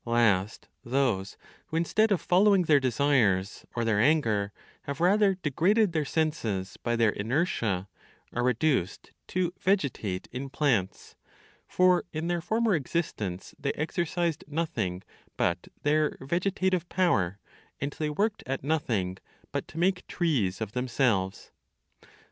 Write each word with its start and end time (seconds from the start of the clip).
Last, 0.03 0.67
those 0.83 1.37
who 1.67 1.77
instead 1.77 2.11
of 2.11 2.19
following 2.19 2.63
their 2.63 2.79
desires 2.79 3.67
or 3.75 3.85
their 3.85 3.99
anger, 3.99 4.51
have 4.85 4.99
rather 4.99 5.35
degraded 5.35 5.91
their 5.93 6.05
senses 6.05 6.75
by 6.81 6.95
their 6.95 7.11
inertia, 7.11 7.87
are 8.33 8.41
reduced 8.43 9.11
to 9.27 9.53
vegetate 9.59 10.27
in 10.31 10.49
plants; 10.49 11.15
for 11.67 12.03
in 12.11 12.25
their 12.29 12.41
former 12.41 12.73
existence 12.73 13.53
they 13.59 13.73
exercised 13.73 14.43
nothing 14.47 15.03
but 15.37 15.67
their 15.83 16.17
vegetative 16.19 16.89
power, 16.89 17.37
and 17.79 17.91
they 17.99 18.09
worked 18.09 18.41
at 18.47 18.63
nothing 18.63 19.19
but 19.51 19.67
to 19.67 19.77
make 19.77 20.07
trees 20.07 20.61
of 20.61 20.71
themselves. 20.71 21.51